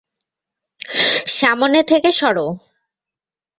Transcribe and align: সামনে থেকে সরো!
সামনে 1.39 1.79
থেকে 1.83 2.09
সরো! 2.11 2.47